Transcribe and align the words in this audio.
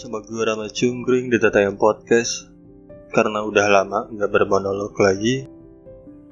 sama 0.00 0.24
gue 0.24 0.40
Rama 0.40 0.64
Cungkring 0.72 1.28
di 1.28 1.36
Tatayam 1.36 1.76
Podcast. 1.76 2.48
Karena 3.12 3.44
udah 3.44 3.68
lama 3.68 4.08
nggak 4.08 4.32
bermonolog 4.32 4.96
lagi 4.96 5.44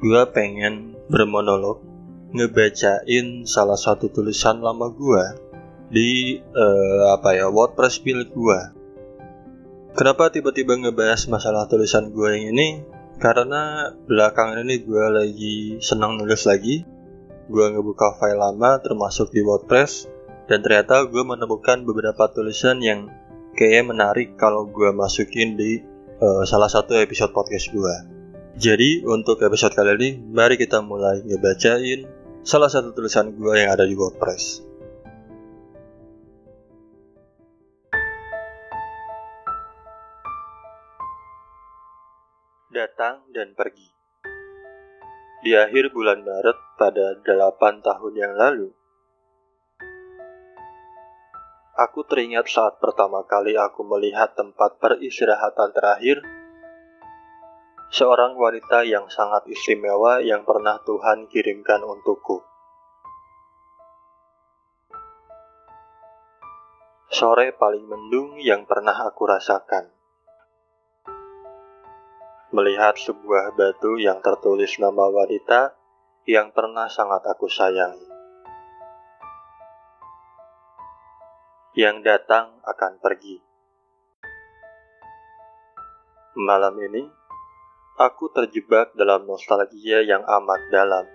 Gue 0.01 0.23
pengen 0.33 0.97
bermonolog 1.13 1.85
Ngebacain 2.33 3.45
salah 3.45 3.77
satu 3.77 4.09
tulisan 4.09 4.63
lama 4.65 4.89
gue 4.89 5.25
Di 5.91 6.39
uh, 6.41 7.19
apa 7.19 7.35
ya 7.35 7.51
WordPress 7.51 8.07
milik 8.07 8.31
gue 8.31 8.61
Kenapa 9.99 10.33
tiba-tiba 10.33 10.79
ngebahas 10.79 11.29
masalah 11.29 11.69
tulisan 11.69 12.15
gue 12.15 12.29
yang 12.31 12.57
ini? 12.57 12.87
Karena 13.19 13.93
belakangan 13.93 14.63
ini 14.65 14.81
gue 14.87 15.05
lagi 15.11 15.57
senang 15.83 16.15
nulis 16.15 16.47
lagi. 16.47 16.87
Gue 17.51 17.67
ngebuka 17.75 18.17
file 18.23 18.39
lama 18.39 18.79
termasuk 18.79 19.35
di 19.35 19.43
WordPress 19.43 20.07
dan 20.47 20.63
ternyata 20.63 21.03
gue 21.11 21.23
menemukan 21.27 21.83
beberapa 21.83 22.31
tulisan 22.31 22.79
yang 22.79 23.11
kayaknya 23.55 23.85
menarik 23.95 24.29
kalau 24.37 24.67
gue 24.69 24.91
masukin 24.91 25.55
di 25.57 25.81
uh, 26.21 26.43
salah 26.45 26.69
satu 26.69 26.99
episode 26.99 27.33
podcast 27.33 27.71
gue. 27.71 27.97
Jadi 28.59 29.07
untuk 29.07 29.39
episode 29.47 29.71
kali 29.71 29.95
ini, 29.95 30.11
mari 30.19 30.59
kita 30.59 30.83
mulai 30.83 31.23
ngebacain 31.23 32.03
salah 32.43 32.67
satu 32.67 32.91
tulisan 32.91 33.31
gue 33.39 33.55
yang 33.55 33.71
ada 33.71 33.87
di 33.87 33.95
WordPress. 33.95 34.67
Datang 42.75 43.31
dan 43.31 43.55
pergi. 43.55 43.89
Di 45.39 45.55
akhir 45.55 45.95
bulan 45.95 46.27
Maret 46.27 46.59
pada 46.75 47.15
8 47.23 47.87
tahun 47.87 48.15
yang 48.19 48.35
lalu, 48.35 48.75
Aku 51.79 52.03
teringat 52.03 52.51
saat 52.51 52.83
pertama 52.83 53.23
kali 53.23 53.55
aku 53.55 53.87
melihat 53.87 54.35
tempat 54.35 54.83
peristirahatan 54.83 55.71
terakhir 55.71 56.19
seorang 57.95 58.35
wanita 58.35 58.83
yang 58.83 59.07
sangat 59.07 59.47
istimewa 59.47 60.19
yang 60.19 60.43
pernah 60.43 60.83
Tuhan 60.83 61.31
kirimkan 61.31 61.87
untukku. 61.87 62.43
Sore 67.15 67.55
paling 67.55 67.87
mendung 67.87 68.43
yang 68.43 68.67
pernah 68.67 68.99
aku 69.07 69.31
rasakan. 69.31 69.95
Melihat 72.51 72.99
sebuah 72.99 73.55
batu 73.55 74.03
yang 74.03 74.19
tertulis 74.19 74.83
nama 74.83 75.07
wanita 75.07 75.79
yang 76.27 76.51
pernah 76.51 76.91
sangat 76.91 77.23
aku 77.23 77.47
sayangi. 77.47 78.08
Yang 81.79 82.03
datang 82.03 82.59
akan 82.67 82.99
pergi. 82.99 83.39
Malam 86.35 86.75
ini, 86.75 87.07
aku 87.95 88.35
terjebak 88.35 88.99
dalam 88.99 89.23
nostalgia 89.31 90.03
yang 90.03 90.27
amat 90.27 90.75
dalam. 90.75 91.07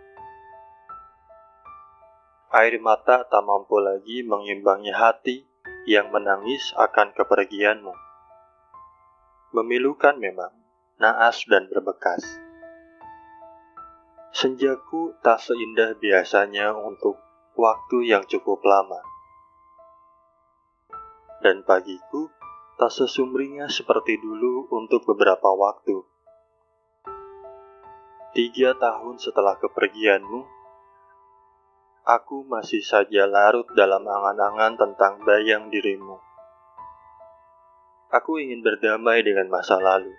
Air 2.55 2.79
mata 2.79 3.27
tak 3.27 3.43
mampu 3.43 3.75
lagi 3.83 4.23
mengimbangi 4.23 4.95
hati 4.95 5.43
yang 5.83 6.15
menangis 6.15 6.71
akan 6.79 7.11
kepergianmu. 7.11 7.91
Memilukan 9.51 10.15
memang, 10.15 10.55
naas 10.95 11.43
dan 11.43 11.67
berbekas. 11.67 12.23
Senjaku 14.31 15.11
tak 15.19 15.43
seindah 15.43 15.99
biasanya 15.99 16.71
untuk 16.71 17.19
waktu 17.59 18.15
yang 18.15 18.23
cukup 18.31 18.63
lama 18.63 19.11
dan 21.43 21.67
pagiku 21.67 22.31
tak 22.79 22.89
sesumringah 22.89 23.67
seperti 23.67 24.17
dulu 24.17 24.71
untuk 24.71 25.03
beberapa 25.03 25.51
waktu. 25.51 26.01
Tiga 28.33 28.73
tahun 28.79 29.21
setelah 29.21 29.59
kepergianmu, 29.61 30.41
aku 32.07 32.47
masih 32.49 32.81
saja 32.81 33.29
larut 33.29 33.69
dalam 33.77 34.01
angan-angan 34.01 34.73
tentang 34.79 35.21
bayang 35.21 35.69
dirimu. 35.69 36.17
Aku 38.09 38.41
ingin 38.41 38.65
berdamai 38.65 39.21
dengan 39.21 39.53
masa 39.53 39.77
lalu, 39.77 40.15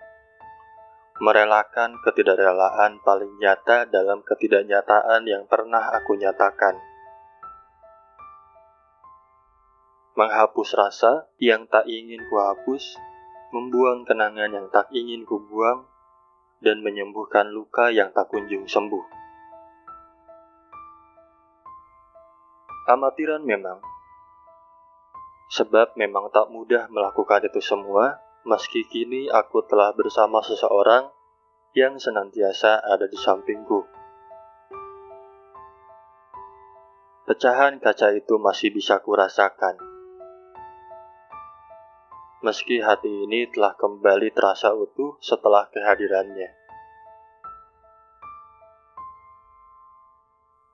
merelakan 1.19 1.99
ketidakrelaan 2.07 3.03
paling 3.03 3.35
nyata 3.35 3.89
dalam 3.91 4.23
ketidaknyataan 4.23 5.27
yang 5.27 5.43
pernah 5.49 5.91
aku 5.91 6.15
nyatakan 6.15 6.94
menghapus 10.15 10.79
rasa 10.79 11.27
yang 11.43 11.67
tak 11.67 11.91
ingin 11.91 12.23
kuhapus, 12.31 12.95
membuang 13.51 14.07
kenangan 14.07 14.47
yang 14.47 14.67
tak 14.71 14.87
ingin 14.95 15.27
kubuang, 15.27 15.83
dan 16.63 16.79
menyembuhkan 16.79 17.51
luka 17.51 17.91
yang 17.91 18.15
tak 18.15 18.31
kunjung 18.31 18.63
sembuh. 18.63 19.03
Amatiran 22.87 23.43
memang, 23.43 23.83
sebab 25.51 25.99
memang 25.99 26.31
tak 26.31 26.47
mudah 26.47 26.87
melakukan 26.87 27.43
itu 27.51 27.59
semua, 27.59 28.23
meski 28.47 28.87
kini 28.87 29.27
aku 29.27 29.67
telah 29.67 29.91
bersama 29.91 30.39
seseorang 30.39 31.11
yang 31.75 31.99
senantiasa 31.99 32.79
ada 32.87 33.03
di 33.03 33.19
sampingku. 33.19 33.83
Pecahan 37.25 37.81
kaca 37.81 38.13
itu 38.13 38.37
masih 38.37 38.69
bisa 38.69 39.01
kurasakan 39.01 39.94
meski 42.45 42.77
hati 42.77 43.25
ini 43.25 43.49
telah 43.49 43.73
kembali 43.73 44.29
terasa 44.29 44.69
utuh 44.69 45.17
setelah 45.17 45.65
kehadirannya. 45.73 46.53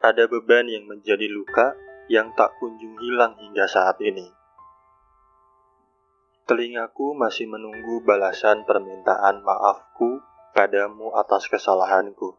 Ada 0.03 0.27
beban 0.27 0.67
yang 0.67 0.83
menjadi 0.91 1.31
luka 1.31 1.71
yang 2.11 2.35
tak 2.35 2.59
kunjung 2.59 2.99
hilang 2.99 3.39
hingga 3.39 3.71
saat 3.71 4.03
ini. 4.03 4.27
Telingaku 6.43 7.15
masih 7.15 7.47
menunggu 7.47 8.03
balasan 8.03 8.67
permintaan 8.67 9.39
maafku 9.39 10.19
padamu 10.51 11.15
atas 11.15 11.47
kesalahanku. 11.47 12.35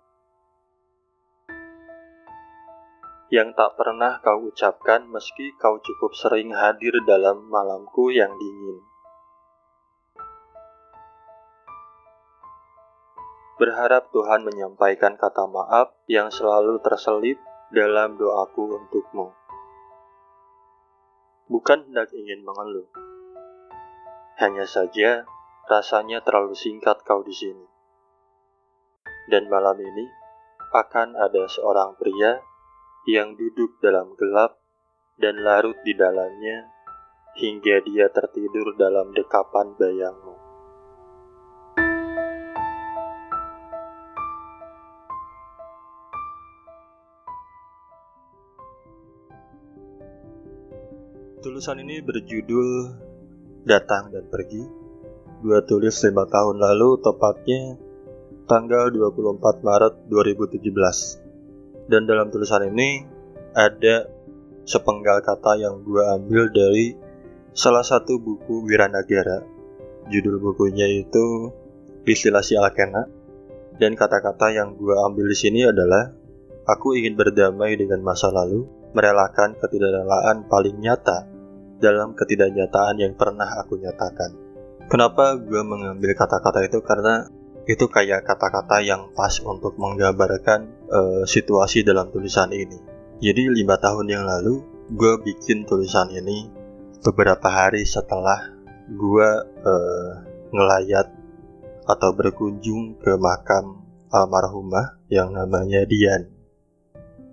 Yang 3.32 3.56
tak 3.56 3.81
pernah 3.81 4.20
kau 4.20 4.53
ucapkan 4.53 5.09
meski 5.09 5.56
kau 5.56 5.81
cukup 5.81 6.12
sering 6.12 6.53
hadir 6.53 6.93
dalam 7.09 7.49
malamku 7.49 8.12
yang 8.12 8.37
dingin. 8.37 8.91
Berharap 13.62 14.11
Tuhan 14.11 14.43
menyampaikan 14.43 15.14
kata 15.14 15.47
maaf 15.47 15.94
yang 16.11 16.35
selalu 16.35 16.82
terselip 16.82 17.38
dalam 17.70 18.19
doaku 18.19 18.75
untukmu. 18.75 19.31
Bukan 21.47 21.87
hendak 21.87 22.11
ingin 22.11 22.43
mengeluh. 22.43 22.91
Hanya 24.43 24.67
saja 24.67 25.31
rasanya 25.70 26.26
terlalu 26.26 26.59
singkat 26.59 27.06
kau 27.06 27.23
di 27.23 27.31
sini. 27.31 27.62
Dan 29.31 29.47
malam 29.47 29.79
ini 29.79 30.11
akan 30.75 31.14
ada 31.14 31.47
seorang 31.47 31.94
pria 31.94 32.43
yang 33.06 33.38
duduk 33.38 33.79
dalam 33.79 34.19
gelap 34.19 34.59
dan 35.23 35.38
larut 35.38 35.79
di 35.87 35.94
dalamnya 35.94 36.67
hingga 37.38 37.79
dia 37.87 38.11
tertidur 38.11 38.75
dalam 38.75 39.14
dekapan 39.14 39.79
bayangmu. 39.79 40.31
Tulisan 51.52 51.84
ini 51.84 52.00
berjudul 52.00 52.69
Datang 53.69 54.08
dan 54.08 54.25
Pergi. 54.25 54.64
Dua 55.44 55.60
tulis 55.60 55.93
lima 56.00 56.25
tahun 56.25 56.56
lalu, 56.56 56.96
tepatnya 57.04 57.76
tanggal 58.49 58.88
24 58.88 59.60
Maret 59.60 60.08
2017. 60.08 61.93
Dan 61.93 62.08
dalam 62.08 62.32
tulisan 62.32 62.72
ini 62.72 63.04
ada 63.52 64.08
sepenggal 64.64 65.20
kata 65.20 65.60
yang 65.60 65.84
gue 65.84 66.00
ambil 66.00 66.49
dari 66.49 66.96
salah 67.52 67.84
satu 67.84 68.16
buku 68.16 68.64
Wiranagara. 68.64 69.44
Judul 70.08 70.40
bukunya 70.40 70.88
itu 70.88 71.52
Distilasi 72.08 72.56
Alkena. 72.56 73.04
Dan 73.76 73.93
kata-kata 73.93 74.56
yang 74.56 74.72
gue 74.81 74.96
ambil 75.04 75.28
di 75.28 75.37
sini 75.37 75.69
adalah 75.69 76.16
Aku 76.64 76.96
ingin 76.96 77.12
berdamai 77.12 77.76
dengan 77.76 78.00
masa 78.00 78.32
lalu, 78.32 78.64
merelakan 78.96 79.52
ketidakrelaan 79.60 80.49
paling 80.49 80.81
nyata 80.81 81.31
dalam 81.82 82.14
ketidaknyataan 82.14 83.02
yang 83.02 83.19
pernah 83.19 83.50
aku 83.58 83.82
nyatakan. 83.82 84.31
Kenapa 84.87 85.34
gue 85.34 85.62
mengambil 85.67 86.14
kata-kata 86.14 86.62
itu? 86.62 86.79
Karena 86.87 87.26
itu 87.67 87.87
kayak 87.87 88.26
kata-kata 88.26 88.82
yang 88.82 89.11
pas 89.14 89.38
untuk 89.43 89.75
menggambarkan 89.79 90.61
uh, 90.90 91.23
situasi 91.26 91.82
dalam 91.82 92.11
tulisan 92.14 92.50
ini. 92.55 92.79
Jadi 93.23 93.50
lima 93.50 93.79
tahun 93.79 94.06
yang 94.11 94.26
lalu, 94.26 94.62
gue 94.94 95.14
bikin 95.23 95.67
tulisan 95.67 96.11
ini 96.11 96.50
beberapa 97.02 97.46
hari 97.50 97.87
setelah 97.87 98.50
gue 98.90 99.28
uh, 99.62 100.11
ngelayat 100.50 101.06
atau 101.87 102.11
berkunjung 102.14 102.99
ke 102.99 103.14
makam 103.19 103.82
almarhumah 104.11 105.02
yang 105.08 105.31
namanya 105.31 105.87
Dian. 105.87 106.28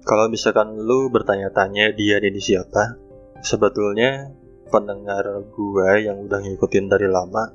Kalau 0.06 0.32
misalkan 0.32 0.78
lu 0.78 1.12
bertanya-tanya 1.12 1.94
Dian 1.94 2.24
ini 2.24 2.40
siapa, 2.40 2.98
sebetulnya 3.42 4.32
pendengar 4.70 5.26
gue 5.50 5.90
yang 6.06 6.24
udah 6.26 6.40
ngikutin 6.40 6.86
dari 6.88 7.10
lama 7.10 7.52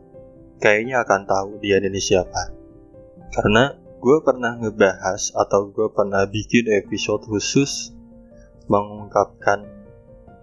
kayaknya 0.58 1.02
akan 1.06 1.22
tahu 1.24 1.48
Dian 1.62 1.86
ini 1.86 2.02
siapa. 2.02 2.50
Karena 3.32 3.74
gue 4.02 4.16
pernah 4.20 4.58
ngebahas 4.60 5.32
atau 5.34 5.72
gue 5.72 5.88
pernah 5.90 6.26
bikin 6.28 6.68
episode 6.74 7.24
khusus 7.26 7.94
mengungkapkan 8.68 9.64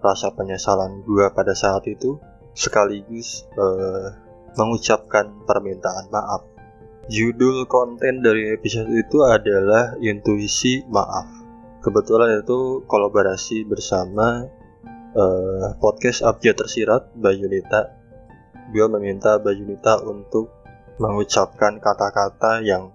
rasa 0.02 0.34
penyesalan 0.34 1.06
gue 1.06 1.30
pada 1.30 1.54
saat 1.54 1.86
itu 1.86 2.18
sekaligus 2.52 3.46
uh, 3.54 4.12
mengucapkan 4.58 5.30
permintaan 5.46 6.10
maaf 6.10 6.52
Judul 7.10 7.66
konten 7.66 8.22
dari 8.22 8.54
episode 8.54 8.86
itu 8.94 9.26
adalah 9.26 9.98
Intuisi 9.98 10.86
Maaf. 10.86 11.26
Kebetulan 11.82 12.46
itu 12.46 12.86
kolaborasi 12.86 13.66
bersama 13.66 14.46
uh, 15.16 15.76
podcast 15.76 16.24
Abjad 16.24 16.56
Tersirat 16.56 17.12
Mbak 17.16 17.34
Yunita. 17.36 17.80
Gue 18.72 18.86
meminta 18.88 19.36
Mbak 19.36 19.54
Yunita 19.56 19.94
untuk 20.04 20.48
mengucapkan 20.96 21.80
kata-kata 21.80 22.64
yang 22.64 22.92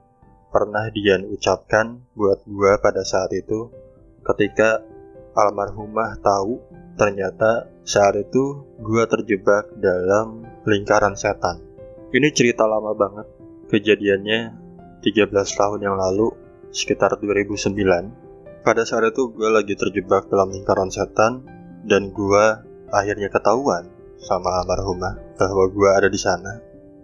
pernah 0.50 0.90
dia 0.90 1.22
ucapkan 1.22 2.02
buat 2.18 2.42
gue 2.48 2.72
pada 2.82 3.04
saat 3.04 3.30
itu 3.36 3.70
ketika 4.24 4.82
almarhumah 5.38 6.18
tahu 6.24 6.58
ternyata 6.98 7.70
saat 7.86 8.18
itu 8.18 8.66
gue 8.82 9.04
terjebak 9.06 9.70
dalam 9.78 10.42
lingkaran 10.66 11.14
setan. 11.14 11.62
Ini 12.10 12.32
cerita 12.34 12.66
lama 12.66 12.96
banget, 12.96 13.28
Kejadiannya 13.68 14.56
13 15.04 15.28
tahun 15.28 15.80
yang 15.84 16.00
lalu, 16.00 16.32
sekitar 16.72 17.20
2009. 17.20 18.64
Pada 18.64 18.88
saat 18.88 19.12
itu 19.12 19.28
gue 19.36 19.50
lagi 19.52 19.76
terjebak 19.76 20.32
dalam 20.32 20.56
lingkaran 20.56 20.88
setan 20.88 21.57
dan 21.86 22.10
gue 22.16 22.46
akhirnya 22.90 23.28
ketahuan 23.28 23.92
sama 24.18 24.64
almarhumah 24.64 25.38
bahwa 25.38 25.70
gue 25.70 25.90
ada 25.94 26.10
di 26.10 26.20
sana. 26.20 26.60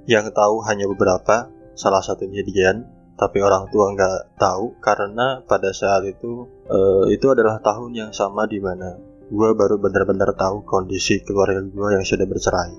Yang 0.10 0.36
tahu 0.36 0.66
hanya 0.68 0.90
beberapa, 0.90 1.48
salah 1.78 2.04
satunya 2.04 2.44
Dian, 2.44 2.84
tapi 3.14 3.40
orang 3.40 3.70
tua 3.70 3.94
nggak 3.94 4.42
tahu 4.42 4.76
karena 4.82 5.46
pada 5.46 5.70
saat 5.72 6.04
itu 6.10 6.50
uh, 6.68 7.06
itu 7.08 7.30
adalah 7.30 7.62
tahun 7.62 7.94
yang 7.94 8.12
sama 8.12 8.50
di 8.50 8.58
mana 8.58 8.98
gue 9.30 9.50
baru 9.56 9.80
benar-benar 9.80 10.36
tahu 10.36 10.66
kondisi 10.68 11.24
keluarga 11.24 11.62
gue 11.64 11.90
yang 11.94 12.06
sudah 12.06 12.28
bercerai. 12.28 12.74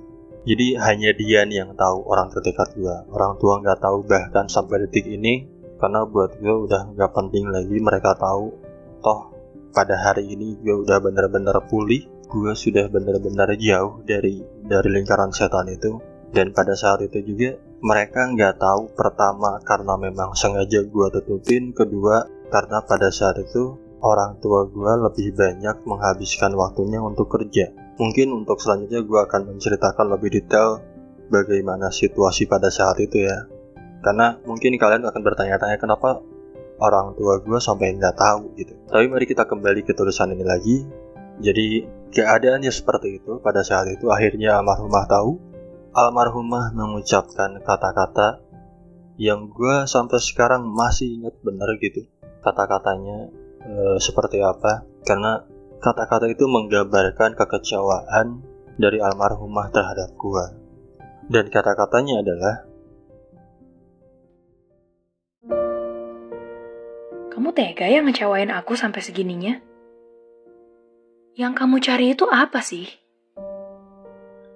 Jadi 0.45 0.77
hanya 0.77 1.17
Dian 1.17 1.49
yang 1.49 1.73
tahu 1.73 2.05
orang 2.05 2.29
terdekat 2.29 2.77
gue. 2.77 2.97
Orang 3.09 3.41
tua 3.41 3.65
nggak 3.65 3.81
tahu 3.81 4.05
bahkan 4.05 4.45
sampai 4.45 4.85
detik 4.85 5.09
ini 5.09 5.49
karena 5.81 6.05
buat 6.05 6.37
gue 6.37 6.55
udah 6.69 6.93
nggak 6.93 7.11
penting 7.17 7.49
lagi 7.49 7.81
mereka 7.81 8.13
tahu. 8.13 8.53
Toh 9.01 9.34
pada 9.75 9.99
hari 9.99 10.31
ini 10.39 10.55
gue 10.63 10.87
udah 10.87 11.03
benar-benar 11.03 11.59
pulih. 11.67 12.07
Gue 12.31 12.55
sudah 12.55 12.87
benar-benar 12.89 13.53
jauh 13.59 14.01
dari 14.07 14.41
dari 14.65 14.89
lingkaran 14.89 15.35
setan 15.35 15.69
itu. 15.69 15.99
Dan 16.31 16.51
pada 16.55 16.75
saat 16.79 17.03
itu 17.03 17.21
juga 17.23 17.59
mereka 17.83 18.27
nggak 18.31 18.59
tahu 18.59 18.91
pertama 18.95 19.59
karena 19.67 19.99
memang 19.99 20.33
sengaja 20.39 20.87
gue 20.87 21.07
tutupin. 21.21 21.75
Kedua 21.75 22.23
karena 22.49 22.79
pada 22.87 23.11
saat 23.11 23.43
itu 23.43 23.75
orang 23.99 24.39
tua 24.39 24.71
gue 24.71 24.93
lebih 25.11 25.35
banyak 25.35 25.83
menghabiskan 25.83 26.55
waktunya 26.55 27.03
untuk 27.03 27.27
kerja 27.31 27.85
Mungkin 27.95 28.35
untuk 28.35 28.59
selanjutnya 28.59 29.07
gue 29.07 29.21
akan 29.23 29.55
menceritakan 29.55 30.07
lebih 30.19 30.35
detail 30.35 30.83
bagaimana 31.31 31.95
situasi 31.95 32.51
pada 32.51 32.67
saat 32.67 32.99
itu 32.99 33.23
ya. 33.23 33.47
Karena 34.03 34.35
mungkin 34.43 34.75
kalian 34.75 35.07
akan 35.07 35.23
bertanya-tanya 35.23 35.79
kenapa 35.79 36.19
orang 36.79 37.15
tua 37.15 37.39
gue 37.43 37.59
sampai 37.59 37.95
nggak 37.99 38.17
tahu 38.17 38.55
gitu. 38.59 38.75
Tapi 38.91 39.05
mari 39.11 39.27
kita 39.27 39.47
kembali 39.47 39.87
ke 39.87 39.93
tulisan 39.95 40.35
ini 40.35 40.45
lagi. 40.47 40.77
Jadi 41.43 41.87
keadaannya 42.15 42.71
seperti 42.71 43.23
itu 43.23 43.43
pada 43.43 43.67
saat 43.67 43.91
itu 43.91 44.11
akhirnya 44.11 44.59
almarhumah 44.59 45.05
tahu. 45.07 45.39
Almarhumah 45.95 46.75
mengucapkan 46.75 47.63
kata-kata 47.63 48.43
yang 49.15 49.47
gue 49.47 49.87
sampai 49.87 50.19
sekarang 50.19 50.67
masih 50.67 51.23
ingat 51.23 51.39
benar 51.47 51.71
gitu. 51.79 52.03
Kata-katanya 52.43 53.31
e, 53.63 53.73
seperti 54.03 54.43
apa? 54.43 54.83
Karena 55.07 55.39
Kata-kata 55.85 56.33
itu 56.33 56.49
menggambarkan 56.49 57.37
kekecewaan 57.37 58.41
dari 58.81 59.05
almarhumah 59.05 59.69
terhadap 59.69 60.17
gua. 60.17 60.49
Dan 61.29 61.53
kata-katanya 61.53 62.25
adalah 62.25 62.65
Kamu 67.35 67.51
tega 67.51 67.91
ya 67.91 67.99
ngecewain 67.99 68.55
aku 68.55 68.79
sampai 68.79 69.03
segininya? 69.03 69.59
Yang 71.35 71.53
kamu 71.59 71.77
cari 71.83 72.07
itu 72.15 72.31
apa 72.31 72.63
sih? 72.63 72.87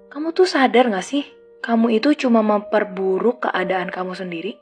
Kamu 0.07 0.31
tuh 0.31 0.47
sadar 0.47 0.87
gak 0.87 1.03
sih? 1.03 1.27
Kamu 1.59 1.91
itu 1.91 2.15
cuma 2.15 2.39
memperburuk 2.39 3.43
keadaan 3.43 3.91
kamu 3.91 4.15
sendiri. 4.15 4.55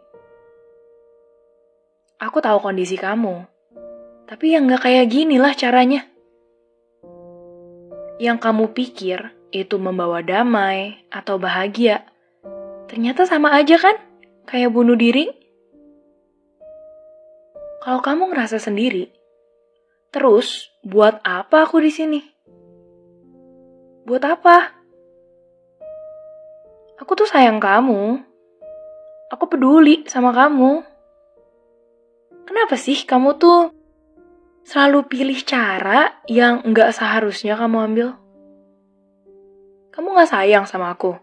Aku 2.17 2.41
tahu 2.41 2.57
kondisi 2.57 2.97
kamu. 2.97 3.45
Tapi 4.25 4.57
yang 4.57 4.65
gak 4.65 4.89
kayak 4.89 5.13
gini 5.13 5.37
lah 5.37 5.53
caranya 5.53 6.09
yang 8.17 8.41
kamu 8.41 8.73
pikir 8.73 9.29
itu 9.53 9.77
membawa 9.77 10.25
damai 10.25 11.05
atau 11.13 11.37
bahagia, 11.37 12.01
ternyata 12.89 13.29
sama 13.29 13.53
aja 13.53 13.77
kan? 13.77 13.93
Kayak 14.49 14.73
bunuh 14.73 14.97
diri. 14.97 15.29
Kalau 17.77 18.01
kamu 18.01 18.33
ngerasa 18.33 18.57
sendiri, 18.57 19.13
terus 20.09 20.73
buat 20.81 21.21
apa 21.21 21.69
aku 21.69 21.77
di 21.77 21.91
sini? 21.93 22.21
Buat 24.07 24.23
apa? 24.25 24.57
Aku 26.97 27.13
tuh 27.13 27.29
sayang 27.29 27.61
kamu. 27.61 28.17
Aku 29.29 29.45
peduli 29.45 30.07
sama 30.09 30.33
kamu. 30.33 30.81
Kenapa 32.47 32.79
sih 32.79 32.97
kamu 33.03 33.37
tuh 33.37 33.69
selalu 34.63 35.05
pilih 35.05 35.37
cara 35.45 36.17
yang 36.25 36.63
nggak 36.63 36.95
seharusnya 36.95 37.59
kamu 37.59 37.77
ambil? 37.91 38.09
Kamu 39.93 40.17
nggak 40.17 40.31
sayang 40.31 40.65
sama 40.65 40.95
aku? 40.95 41.13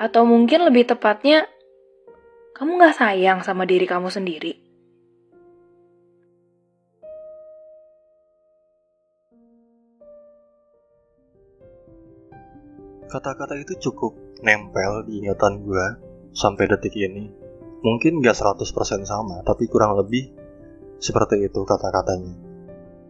Atau 0.00 0.24
mungkin 0.24 0.64
lebih 0.64 0.88
tepatnya, 0.88 1.44
kamu 2.56 2.78
nggak 2.78 2.96
sayang 2.96 3.42
sama 3.44 3.66
diri 3.66 3.84
kamu 3.84 4.08
sendiri? 4.08 4.61
Kata-kata 13.12 13.60
itu 13.60 13.76
cukup 13.76 14.16
nempel 14.40 15.04
di 15.04 15.20
ingatan 15.20 15.60
gue 15.68 15.84
sampai 16.32 16.64
detik 16.64 16.96
ini. 16.96 17.28
Mungkin 17.84 18.24
gak 18.24 18.40
100% 18.40 19.04
sama, 19.04 19.44
tapi 19.44 19.68
kurang 19.68 20.00
lebih 20.00 20.32
seperti 20.96 21.44
itu 21.44 21.60
kata-katanya. 21.60 22.32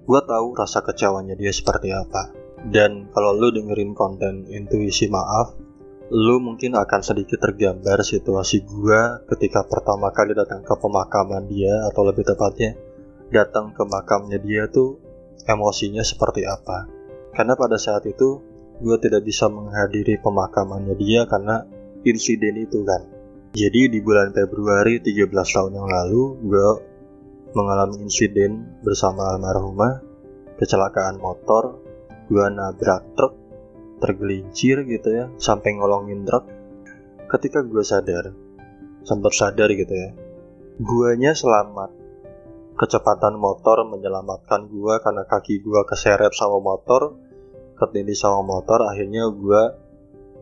Gue 0.02 0.20
tahu 0.26 0.58
rasa 0.58 0.82
kecewanya 0.82 1.38
dia 1.38 1.54
seperti 1.54 1.94
apa. 1.94 2.34
Dan 2.66 3.14
kalau 3.14 3.30
lu 3.38 3.54
dengerin 3.54 3.94
konten 3.94 4.42
intuisi 4.50 5.06
maaf, 5.06 5.54
lu 6.10 6.42
mungkin 6.42 6.74
akan 6.74 7.00
sedikit 7.06 7.38
tergambar 7.38 8.02
situasi 8.02 8.66
gue 8.66 9.00
ketika 9.30 9.62
pertama 9.70 10.10
kali 10.10 10.34
datang 10.34 10.66
ke 10.66 10.74
pemakaman 10.82 11.46
dia 11.46 11.78
atau 11.94 12.02
lebih 12.02 12.26
tepatnya 12.26 12.74
datang 13.30 13.70
ke 13.70 13.86
makamnya 13.86 14.42
dia 14.42 14.66
tuh 14.66 14.98
emosinya 15.46 16.02
seperti 16.02 16.42
apa. 16.42 16.90
Karena 17.38 17.54
pada 17.54 17.78
saat 17.78 18.02
itu 18.10 18.51
gue 18.82 18.96
tidak 18.98 19.22
bisa 19.22 19.46
menghadiri 19.46 20.18
pemakamannya 20.18 20.98
dia 20.98 21.24
karena 21.30 21.62
insiden 22.02 22.58
itu 22.58 22.82
kan. 22.82 23.06
Jadi 23.54 23.88
di 23.92 23.98
bulan 24.02 24.34
Februari 24.34 24.98
13 24.98 25.30
tahun 25.30 25.72
yang 25.78 25.88
lalu 25.88 26.22
gue 26.42 26.68
mengalami 27.52 28.08
insiden 28.08 28.80
bersama 28.80 29.36
almarhumah, 29.36 30.00
kecelakaan 30.56 31.20
motor, 31.20 31.78
gua 32.28 32.48
nabrak 32.48 33.12
truk, 33.12 33.34
tergelincir 34.00 34.84
gitu 34.88 35.08
ya, 35.12 35.28
sampai 35.36 35.76
ngolongin 35.76 36.24
truk. 36.24 36.48
Ketika 37.28 37.64
gua 37.64 37.84
sadar, 37.84 38.32
sempat 39.04 39.32
sadar 39.36 39.68
gitu 39.72 39.92
ya, 39.92 40.10
guanya 40.80 41.36
selamat. 41.36 41.92
Kecepatan 42.72 43.36
motor 43.36 43.84
menyelamatkan 43.84 44.72
gua 44.72 44.98
karena 45.04 45.28
kaki 45.28 45.60
gua 45.60 45.84
keseret 45.84 46.32
sama 46.32 46.56
motor, 46.56 47.20
ketindih 47.78 48.16
sama 48.16 48.42
motor, 48.44 48.84
akhirnya 48.88 49.28
gua 49.32 49.76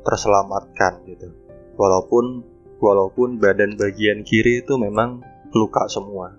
terselamatkan 0.07 1.05
gitu. 1.09 1.33
Walaupun 1.77 2.45
walaupun 2.81 3.37
badan 3.37 3.77
bagian 3.77 4.25
kiri 4.25 4.65
itu 4.65 4.77
memang 4.81 5.21
luka 5.53 5.85
semua 5.91 6.33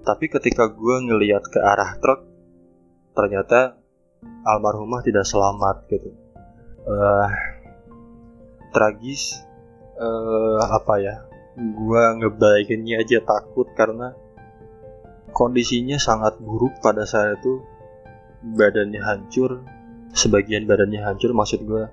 tapi 0.00 0.32
ketika 0.32 0.72
gue 0.72 0.96
ngeliat 1.06 1.44
ke 1.44 1.60
arah 1.60 2.00
truk, 2.00 2.24
ternyata 3.12 3.76
almarhumah 4.48 5.04
tidak 5.04 5.28
selamat 5.28 5.84
gitu. 5.92 6.10
Uh, 6.88 7.28
tragis 8.72 9.44
eh 10.00 10.60
apa 10.64 10.94
ya 10.96 11.16
gue 11.60 12.02
ngebaikinnya 12.24 13.04
aja 13.04 13.20
takut 13.20 13.68
karena 13.76 14.16
kondisinya 15.36 16.00
sangat 16.00 16.40
buruk 16.40 16.80
pada 16.80 17.04
saat 17.04 17.36
itu 17.36 17.60
badannya 18.56 18.96
hancur 19.04 19.60
sebagian 20.14 20.66
badannya 20.66 21.00
hancur 21.02 21.30
maksud 21.34 21.62
gue 21.64 21.84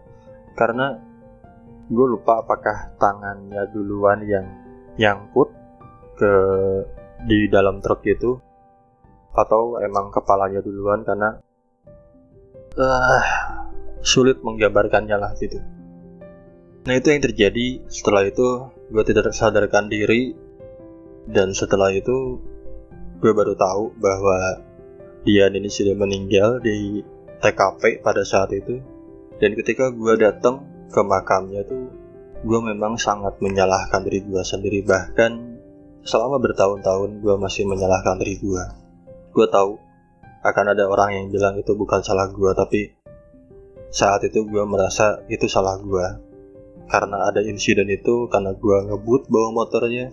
karena 0.58 0.98
gue 1.88 2.08
lupa 2.08 2.44
apakah 2.44 2.98
tangannya 3.00 3.64
duluan 3.72 4.20
yang 4.26 4.46
nyangkut 4.98 5.54
ke 6.18 6.34
di 7.30 7.48
dalam 7.48 7.80
truk 7.80 8.04
itu 8.04 8.38
atau 9.38 9.78
emang 9.80 10.10
kepalanya 10.10 10.66
duluan 10.66 11.06
karena 11.06 11.38
uh, 12.78 13.24
sulit 14.02 14.42
menggambarkannya 14.42 15.18
lah 15.18 15.32
gitu. 15.38 15.62
Nah 16.90 16.94
itu 16.98 17.08
yang 17.14 17.22
terjadi 17.22 17.86
setelah 17.86 18.26
itu 18.26 18.48
gue 18.90 19.04
tidak 19.06 19.30
sadarkan 19.36 19.92
diri 19.92 20.34
dan 21.30 21.54
setelah 21.54 21.94
itu 21.94 22.42
gue 23.22 23.32
baru 23.34 23.54
tahu 23.54 23.94
bahwa 24.02 24.64
dia 25.28 25.52
ini 25.52 25.68
sudah 25.68 25.94
meninggal 25.94 26.64
di 26.64 27.04
TKP 27.44 28.01
pada 28.01 28.22
saat 28.25 28.53
itu. 28.53 28.82
Dan 29.38 29.53
ketika 29.53 29.94
gue 29.94 30.13
datang 30.17 30.65
ke 30.89 31.01
makamnya 31.03 31.62
tuh 31.67 31.89
gue 32.41 32.60
memang 32.62 32.98
sangat 32.98 33.38
menyalahkan 33.41 34.01
diri 34.06 34.25
gue 34.25 34.41
sendiri. 34.41 34.82
Bahkan 34.86 35.32
selama 36.08 36.39
bertahun-tahun 36.39 37.20
gue 37.20 37.36
masih 37.36 37.67
menyalahkan 37.67 38.15
diri 38.24 38.39
gue 38.39 38.63
gue 39.36 39.48
tahu 39.51 39.75
akan 40.39 40.65
ada 40.72 40.88
orang 40.88 41.13
yang 41.13 41.25
bilang 41.27 41.60
itu 41.60 41.75
bukan 41.75 42.00
salah 42.00 42.32
gue 42.32 42.51
tapi 42.56 42.96
saat 43.91 44.24
itu 44.24 44.48
gue 44.48 44.63
merasa 44.63 45.20
itu 45.27 45.51
salah 45.51 45.75
gue 45.75 46.08
karena 46.88 47.27
ada 47.27 47.44
insiden 47.44 47.91
itu 47.91 48.32
karena 48.32 48.56
gue 48.56 48.77
ngebut 48.88 49.27
bawa 49.27 49.51
motornya 49.51 50.08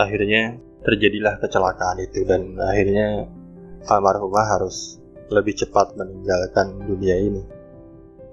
akhirnya 0.00 0.56
terjadilah 0.84 1.40
kecelakaan 1.40 2.00
itu. 2.04 2.24
Dan 2.24 2.56
akhirnya 2.60 3.28
almarhumah 3.88 4.46
harus 4.56 5.00
lebih 5.32 5.54
cepat 5.56 5.96
meninggalkan 5.96 6.84
dunia 6.84 7.16
ini. 7.16 7.42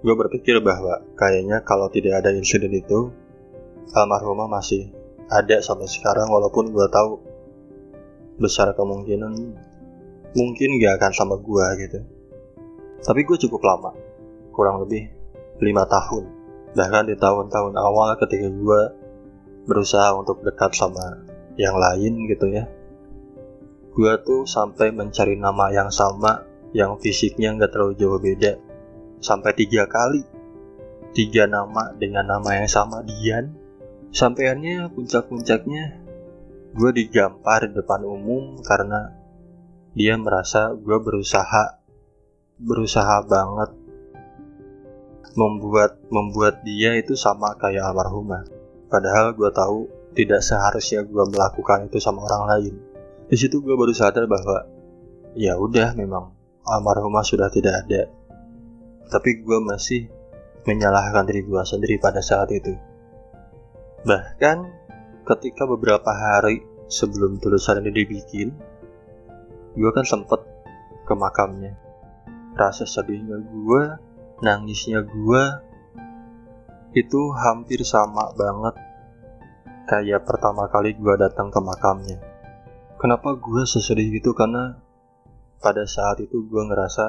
Gue 0.02 0.16
berpikir 0.18 0.60
bahwa 0.60 1.04
kayaknya 1.14 1.62
kalau 1.62 1.88
tidak 1.94 2.26
ada 2.26 2.34
insiden 2.34 2.74
itu 2.74 3.14
almarhumah 3.94 4.50
masih 4.50 4.90
ada 5.30 5.62
sampai 5.62 5.88
sekarang 5.88 6.28
walaupun 6.28 6.74
gue 6.74 6.88
tahu 6.90 7.22
besar 8.42 8.74
kemungkinan 8.74 9.32
mungkin 10.34 10.70
gak 10.82 11.00
akan 11.00 11.12
sama 11.14 11.36
gue 11.38 11.66
gitu. 11.86 12.00
Tapi 13.02 13.20
gue 13.24 13.38
cukup 13.48 13.62
lama 13.62 13.92
kurang 14.52 14.82
lebih 14.84 15.08
lima 15.62 15.86
tahun. 15.86 16.26
Bahkan 16.74 17.04
di 17.12 17.16
tahun-tahun 17.20 17.78
awal 17.78 18.18
ketika 18.18 18.50
gue 18.50 18.82
berusaha 19.70 20.18
untuk 20.18 20.42
dekat 20.42 20.74
sama 20.74 21.22
yang 21.60 21.78
lain 21.78 22.26
gitu 22.26 22.50
ya 22.50 22.66
gue 23.92 24.14
tuh 24.24 24.48
sampai 24.48 24.96
mencari 24.96 25.36
nama 25.36 25.68
yang 25.68 25.92
sama 25.92 26.48
yang 26.72 27.00
fisiknya 27.00 27.56
nggak 27.56 27.72
terlalu 27.72 27.94
jauh 28.00 28.20
beda. 28.20 28.60
Sampai 29.20 29.54
tiga 29.56 29.86
kali. 29.88 30.24
Tiga 31.12 31.44
nama 31.44 31.92
dengan 31.96 32.24
nama 32.24 32.56
yang 32.56 32.72
sama 32.72 33.04
Dian. 33.04 33.52
Sampaiannya 34.12 34.92
puncak-puncaknya 34.96 36.00
gue 36.72 36.92
digampar 36.96 37.68
di 37.68 37.76
depan 37.76 38.08
umum 38.08 38.64
karena 38.64 39.12
dia 39.92 40.16
merasa 40.16 40.72
gue 40.72 40.98
berusaha 41.04 41.84
berusaha 42.56 43.28
banget 43.28 43.76
membuat 45.36 46.00
membuat 46.08 46.64
dia 46.64 46.96
itu 46.96 47.16
sama 47.20 47.56
kayak 47.60 47.92
almarhumah. 47.92 48.48
Padahal 48.88 49.36
gue 49.36 49.52
tahu 49.52 49.88
tidak 50.16 50.44
seharusnya 50.44 51.04
gue 51.08 51.24
melakukan 51.28 51.88
itu 51.88 52.00
sama 52.00 52.24
orang 52.28 52.44
lain. 52.56 52.76
Di 53.32 53.36
situ 53.40 53.64
gue 53.64 53.76
baru 53.76 53.96
sadar 53.96 54.28
bahwa 54.28 54.68
ya 55.36 55.56
udah 55.56 55.96
memang 55.96 56.36
almarhumah 56.66 57.26
sudah 57.26 57.50
tidak 57.50 57.86
ada 57.86 58.22
tapi 59.12 59.44
gue 59.44 59.60
masih 59.60 60.08
menyalahkan 60.64 61.28
diri 61.28 61.44
gue 61.44 61.62
sendiri 61.68 62.00
pada 62.00 62.24
saat 62.24 62.48
itu. 62.56 62.72
Bahkan 64.08 64.58
ketika 65.28 65.68
beberapa 65.68 66.08
hari 66.08 66.64
sebelum 66.88 67.44
tulisan 67.44 67.84
ini 67.84 67.92
dibikin, 67.92 68.56
gue 69.76 69.92
kan 69.92 70.08
sempet 70.08 70.40
ke 71.04 71.14
makamnya. 71.14 71.76
Rasa 72.56 72.88
sedihnya 72.88 73.36
gue, 73.44 73.84
nangisnya 74.40 75.04
gue, 75.04 75.44
itu 76.96 77.22
hampir 77.36 77.84
sama 77.84 78.32
banget 78.36 78.76
kayak 79.92 80.24
pertama 80.24 80.72
kali 80.72 80.96
gue 80.96 81.16
datang 81.20 81.52
ke 81.52 81.60
makamnya. 81.60 82.20
Kenapa 82.96 83.36
gue 83.36 83.64
sesedih 83.68 84.22
gitu? 84.22 84.32
Karena 84.32 84.78
pada 85.62 85.86
saat 85.86 86.20
itu 86.26 86.42
gue 86.50 86.64
ngerasa 86.68 87.06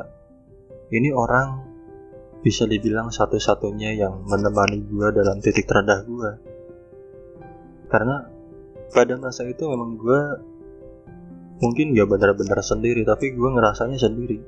ini 0.93 1.09
orang 1.09 1.73
bisa 2.45 2.69
dibilang 2.69 3.09
satu-satunya 3.09 3.97
yang 3.97 4.29
menemani 4.29 4.85
gue 4.85 5.09
dalam 5.15 5.41
titik 5.41 5.65
terendah 5.65 6.05
gue. 6.05 6.31
Karena 7.89 8.29
pada 8.93 9.15
masa 9.17 9.49
itu 9.49 9.65
memang 9.65 9.97
gue 9.97 10.21
mungkin 11.63 11.95
gak 11.95 12.09
benar-benar 12.11 12.61
sendiri, 12.61 13.07
tapi 13.07 13.33
gue 13.33 13.49
ngerasanya 13.49 13.97
sendiri. 13.97 14.43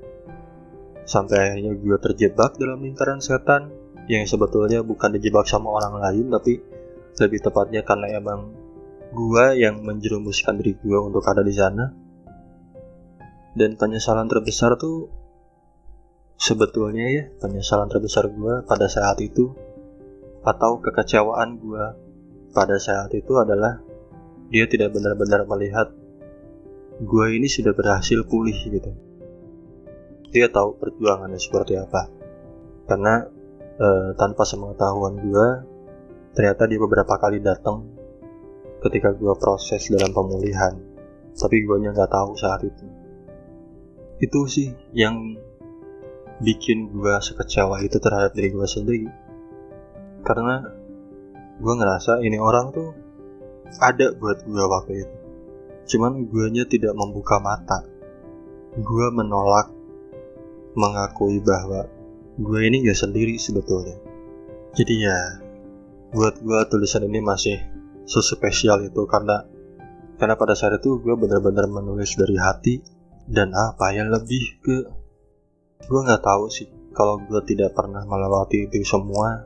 Sampai 1.06 1.38
akhirnya 1.38 1.72
gue 1.78 1.96
terjebak 2.02 2.58
dalam 2.58 2.82
lingkaran 2.82 3.22
setan 3.22 3.70
yang 4.10 4.26
sebetulnya 4.28 4.84
bukan 4.84 5.16
dijebak 5.16 5.46
sama 5.48 5.70
orang 5.80 6.02
lain, 6.02 6.28
tapi 6.28 6.60
lebih 7.14 7.40
tepatnya 7.40 7.86
karena 7.86 8.18
emang 8.18 8.52
gue 9.14 9.44
yang 9.54 9.80
menjerumuskan 9.86 10.58
diri 10.58 10.74
gue 10.82 10.98
untuk 10.98 11.22
ada 11.30 11.46
di 11.46 11.54
sana. 11.54 12.03
Dan 13.54 13.78
penyesalan 13.78 14.26
terbesar 14.26 14.74
tuh 14.74 15.06
sebetulnya 16.34 17.06
ya 17.06 17.24
penyesalan 17.38 17.86
terbesar 17.86 18.26
gue 18.26 18.66
pada 18.66 18.90
saat 18.90 19.22
itu 19.22 19.54
atau 20.42 20.82
kekecewaan 20.82 21.62
gue 21.62 21.84
pada 22.50 22.76
saat 22.82 23.14
itu 23.14 23.32
adalah 23.38 23.78
dia 24.50 24.66
tidak 24.66 24.92
benar-benar 24.92 25.46
melihat 25.46 25.88
gue 26.98 27.26
ini 27.30 27.46
sudah 27.46 27.70
berhasil 27.74 28.26
pulih 28.26 28.54
gitu. 28.54 28.90
Dia 30.34 30.50
tahu 30.50 30.74
perjuangannya 30.78 31.38
seperti 31.38 31.78
apa. 31.78 32.10
Karena 32.90 33.22
e, 33.78 33.88
tanpa 34.18 34.42
sepengetahuan 34.42 35.14
gue 35.22 35.48
ternyata 36.34 36.66
dia 36.66 36.78
beberapa 36.82 37.14
kali 37.22 37.38
datang 37.38 37.86
ketika 38.82 39.14
gue 39.14 39.34
proses 39.38 39.86
dalam 39.90 40.10
pemulihan. 40.10 40.74
Tapi 41.34 41.62
gue 41.62 41.76
nggak 41.82 42.10
tahu 42.10 42.34
saat 42.34 42.62
itu 42.66 43.03
itu 44.22 44.40
sih 44.46 44.68
yang 44.94 45.34
bikin 46.42 46.90
gue 46.90 47.14
sekecewa 47.22 47.82
itu 47.82 47.98
terhadap 47.98 48.34
diri 48.34 48.50
gue 48.54 48.66
sendiri. 48.66 49.08
Karena 50.24 50.64
gue 51.58 51.74
ngerasa 51.74 52.22
ini 52.22 52.38
orang 52.38 52.74
tuh 52.74 52.90
ada 53.78 54.14
buat 54.14 54.42
gue 54.46 54.64
waktu 54.64 54.92
itu. 55.06 55.16
Cuman 55.94 56.26
guanya 56.30 56.64
tidak 56.66 56.96
membuka 56.96 57.38
mata. 57.38 57.84
Gue 58.74 59.06
menolak 59.14 59.70
mengakui 60.74 61.38
bahwa 61.38 61.86
gue 62.34 62.60
ini 62.66 62.82
gak 62.82 62.98
sendiri 62.98 63.38
sebetulnya. 63.38 63.94
Jadi 64.74 64.94
ya 65.06 65.18
buat 66.10 66.42
gue 66.42 66.60
tulisan 66.66 67.06
ini 67.06 67.22
masih 67.22 67.58
sespesial 68.06 68.82
itu 68.86 69.06
karena 69.06 69.46
karena 70.18 70.34
pada 70.38 70.54
saat 70.54 70.78
itu 70.78 70.98
gue 71.02 71.14
benar-benar 71.14 71.66
menulis 71.66 72.14
dari 72.14 72.38
hati 72.38 72.74
dan 73.28 73.52
apa 73.56 73.92
yang 73.92 74.12
lebih 74.12 74.60
ke? 74.60 74.76
Gue 75.84 76.00
nggak 76.04 76.24
tahu 76.24 76.48
sih. 76.48 76.68
Kalau 76.94 77.18
gue 77.18 77.42
tidak 77.42 77.74
pernah 77.74 78.06
melewati 78.06 78.70
itu 78.70 78.86
semua 78.86 79.42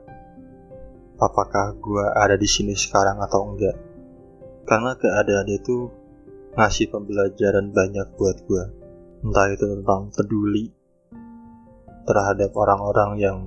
apakah 1.18 1.74
gue 1.80 2.04
ada 2.14 2.38
di 2.38 2.46
sini 2.46 2.76
sekarang 2.76 3.18
atau 3.18 3.48
enggak? 3.48 3.76
Karena 4.68 4.94
keadaan 4.94 5.48
itu 5.48 5.90
ngasih 6.54 6.92
pembelajaran 6.92 7.72
banyak 7.72 8.06
buat 8.18 8.36
gue 8.46 8.64
entah 9.18 9.50
itu 9.50 9.64
tentang 9.66 10.14
peduli 10.14 10.70
terhadap 12.06 12.54
orang-orang 12.54 13.10
yang 13.18 13.38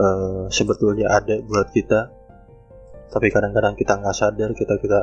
uh, 0.00 0.48
sebetulnya 0.48 1.12
ada 1.12 1.38
buat 1.44 1.68
kita. 1.70 2.10
Tapi 3.06 3.26
kadang-kadang 3.30 3.78
kita 3.78 4.00
nggak 4.02 4.16
sadar 4.16 4.50
kita 4.56 4.74
kita 4.82 5.00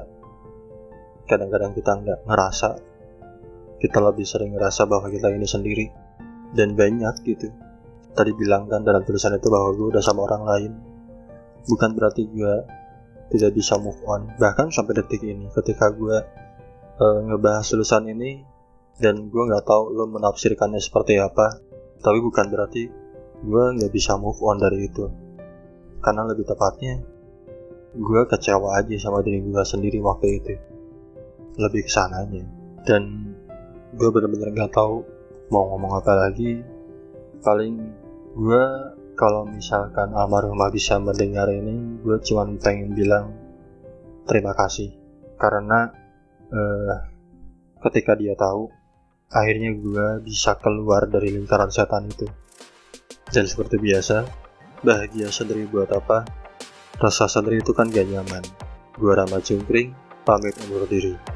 kadang-kadang 1.24 1.72
kita 1.72 1.92
nggak 2.04 2.20
ngerasa 2.28 2.70
kita 3.84 4.00
lebih 4.00 4.24
sering 4.24 4.56
ngerasa 4.56 4.88
bahwa 4.88 5.12
kita 5.12 5.28
ini 5.36 5.44
sendiri. 5.44 5.86
Dan 6.56 6.80
banyak 6.80 7.20
gitu. 7.28 7.52
Tadi 8.16 8.32
bilang 8.32 8.72
kan 8.72 8.88
dalam 8.88 9.04
tulisan 9.04 9.36
itu 9.36 9.52
bahwa 9.52 9.76
gue 9.76 9.92
udah 9.92 10.00
sama 10.00 10.24
orang 10.24 10.44
lain. 10.48 10.72
Bukan 11.68 11.92
berarti 11.92 12.24
gue 12.32 12.54
tidak 13.36 13.52
bisa 13.52 13.76
move 13.76 14.00
on. 14.08 14.32
Bahkan 14.40 14.72
sampai 14.72 15.04
detik 15.04 15.20
ini 15.28 15.52
ketika 15.52 15.92
gue 15.92 16.18
uh, 17.02 17.20
ngebahas 17.28 17.68
tulisan 17.68 18.08
ini 18.08 18.40
dan 19.02 19.28
gue 19.28 19.44
nggak 19.44 19.66
tahu 19.68 19.92
lo 19.92 20.06
menafsirkannya 20.06 20.78
seperti 20.78 21.18
apa 21.18 21.58
tapi 22.04 22.22
bukan 22.22 22.46
berarti 22.54 22.84
gue 23.42 23.64
nggak 23.80 23.90
bisa 23.90 24.20
move 24.22 24.38
on 24.46 24.62
dari 24.62 24.86
itu. 24.86 25.10
Karena 26.04 26.28
lebih 26.30 26.46
tepatnya 26.46 27.02
gue 27.98 28.22
kecewa 28.30 28.78
aja 28.78 28.96
sama 29.02 29.26
diri 29.26 29.42
gue 29.42 29.64
sendiri 29.66 29.98
waktu 30.04 30.28
itu. 30.38 30.54
Lebih 31.58 31.88
ke 31.88 31.92
sananya 31.92 32.46
dan 32.84 33.33
gue 33.94 34.10
bener-bener 34.10 34.50
gak 34.58 34.74
tahu 34.74 35.06
mau 35.54 35.70
ngomong 35.74 36.02
apa 36.02 36.14
lagi. 36.28 36.62
Paling 37.44 37.76
gue 38.34 38.64
kalau 39.14 39.46
misalkan 39.46 40.10
almarhumah 40.18 40.74
bisa 40.74 40.98
mendengar 40.98 41.46
ini 41.54 42.02
gue 42.02 42.18
cuma 42.26 42.50
pengen 42.58 42.98
bilang 42.98 43.30
terima 44.26 44.58
kasih. 44.58 44.94
Karena 45.38 45.92
uh, 46.50 46.96
ketika 47.90 48.18
dia 48.18 48.34
tahu 48.34 48.72
akhirnya 49.30 49.78
gue 49.78 50.08
bisa 50.26 50.58
keluar 50.58 51.06
dari 51.06 51.34
lingkaran 51.34 51.70
setan 51.70 52.10
itu. 52.10 52.26
Dan 53.34 53.50
seperti 53.50 53.82
biasa 53.82 54.26
bahagia 54.82 55.30
sendiri 55.30 55.66
buat 55.70 55.90
apa? 55.94 56.26
Rasa 57.02 57.26
sendiri 57.26 57.62
itu 57.62 57.74
kan 57.74 57.90
gak 57.90 58.06
nyaman. 58.06 58.46
Gue 58.94 59.14
Rama 59.14 59.42
Jungkring 59.42 59.94
pamit 60.22 60.54
undur 60.66 60.86
diri 60.86 61.33